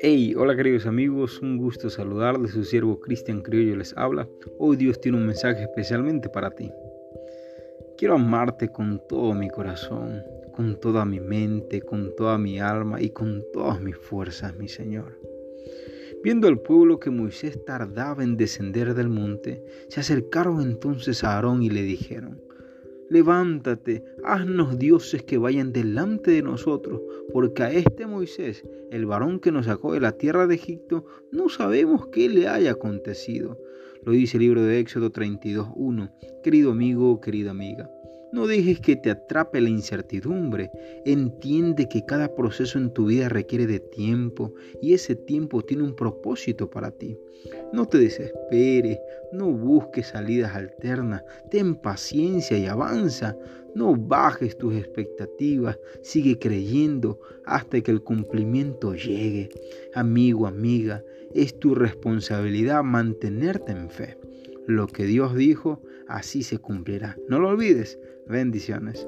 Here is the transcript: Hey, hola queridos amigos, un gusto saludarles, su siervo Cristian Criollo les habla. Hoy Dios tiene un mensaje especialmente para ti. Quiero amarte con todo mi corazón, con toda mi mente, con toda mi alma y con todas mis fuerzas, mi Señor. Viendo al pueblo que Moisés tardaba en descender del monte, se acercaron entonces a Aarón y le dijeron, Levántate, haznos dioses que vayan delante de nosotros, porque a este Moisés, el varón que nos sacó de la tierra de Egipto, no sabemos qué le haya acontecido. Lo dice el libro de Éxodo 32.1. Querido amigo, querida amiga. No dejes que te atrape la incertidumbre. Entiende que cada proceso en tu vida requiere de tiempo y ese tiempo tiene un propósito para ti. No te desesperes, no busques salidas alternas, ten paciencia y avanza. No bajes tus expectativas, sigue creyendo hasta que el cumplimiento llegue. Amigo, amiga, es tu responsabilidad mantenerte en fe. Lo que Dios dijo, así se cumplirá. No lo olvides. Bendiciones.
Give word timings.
Hey, 0.00 0.34
hola 0.36 0.56
queridos 0.56 0.86
amigos, 0.86 1.42
un 1.42 1.58
gusto 1.58 1.90
saludarles, 1.90 2.52
su 2.52 2.64
siervo 2.64 2.98
Cristian 3.00 3.42
Criollo 3.42 3.76
les 3.76 3.94
habla. 3.96 4.26
Hoy 4.58 4.76
Dios 4.76 5.00
tiene 5.00 5.18
un 5.18 5.26
mensaje 5.26 5.64
especialmente 5.64 6.30
para 6.30 6.50
ti. 6.50 6.72
Quiero 7.98 8.14
amarte 8.14 8.68
con 8.68 9.02
todo 9.06 9.34
mi 9.34 9.50
corazón, 9.50 10.22
con 10.54 10.80
toda 10.80 11.04
mi 11.04 11.20
mente, 11.20 11.82
con 11.82 12.16
toda 12.16 12.38
mi 12.38 12.58
alma 12.58 13.02
y 13.02 13.10
con 13.10 13.44
todas 13.52 13.82
mis 13.82 13.96
fuerzas, 13.96 14.56
mi 14.56 14.68
Señor. 14.68 15.18
Viendo 16.24 16.48
al 16.48 16.60
pueblo 16.60 17.00
que 17.00 17.10
Moisés 17.10 17.62
tardaba 17.64 18.22
en 18.22 18.36
descender 18.36 18.94
del 18.94 19.08
monte, 19.08 19.62
se 19.88 20.00
acercaron 20.00 20.62
entonces 20.62 21.22
a 21.24 21.34
Aarón 21.34 21.62
y 21.62 21.68
le 21.68 21.82
dijeron, 21.82 22.40
Levántate, 23.12 24.02
haznos 24.24 24.78
dioses 24.78 25.22
que 25.22 25.36
vayan 25.36 25.70
delante 25.70 26.30
de 26.30 26.40
nosotros, 26.40 27.02
porque 27.30 27.62
a 27.62 27.70
este 27.70 28.06
Moisés, 28.06 28.64
el 28.90 29.04
varón 29.04 29.38
que 29.38 29.52
nos 29.52 29.66
sacó 29.66 29.92
de 29.92 30.00
la 30.00 30.12
tierra 30.12 30.46
de 30.46 30.54
Egipto, 30.54 31.04
no 31.30 31.50
sabemos 31.50 32.06
qué 32.06 32.30
le 32.30 32.48
haya 32.48 32.70
acontecido. 32.70 33.58
Lo 34.02 34.12
dice 34.12 34.38
el 34.38 34.44
libro 34.44 34.62
de 34.62 34.78
Éxodo 34.78 35.12
32.1. 35.12 36.10
Querido 36.42 36.70
amigo, 36.72 37.20
querida 37.20 37.50
amiga. 37.50 37.90
No 38.32 38.46
dejes 38.46 38.80
que 38.80 38.96
te 38.96 39.10
atrape 39.10 39.60
la 39.60 39.68
incertidumbre. 39.68 40.70
Entiende 41.04 41.86
que 41.86 42.06
cada 42.06 42.34
proceso 42.34 42.78
en 42.78 42.90
tu 42.90 43.06
vida 43.06 43.28
requiere 43.28 43.66
de 43.66 43.78
tiempo 43.78 44.54
y 44.80 44.94
ese 44.94 45.16
tiempo 45.16 45.60
tiene 45.60 45.82
un 45.82 45.94
propósito 45.94 46.70
para 46.70 46.92
ti. 46.92 47.18
No 47.74 47.86
te 47.86 47.98
desesperes, 47.98 48.98
no 49.32 49.50
busques 49.50 50.06
salidas 50.06 50.56
alternas, 50.56 51.22
ten 51.50 51.74
paciencia 51.74 52.56
y 52.56 52.64
avanza. 52.64 53.36
No 53.74 53.96
bajes 53.96 54.56
tus 54.56 54.76
expectativas, 54.76 55.78
sigue 56.00 56.38
creyendo 56.38 57.20
hasta 57.44 57.82
que 57.82 57.90
el 57.90 58.02
cumplimiento 58.02 58.94
llegue. 58.94 59.50
Amigo, 59.94 60.46
amiga, 60.46 61.04
es 61.34 61.58
tu 61.58 61.74
responsabilidad 61.74 62.82
mantenerte 62.82 63.72
en 63.72 63.90
fe. 63.90 64.16
Lo 64.66 64.86
que 64.86 65.04
Dios 65.04 65.34
dijo, 65.34 65.82
así 66.06 66.42
se 66.42 66.58
cumplirá. 66.58 67.16
No 67.28 67.38
lo 67.38 67.48
olvides. 67.48 67.98
Bendiciones. 68.26 69.06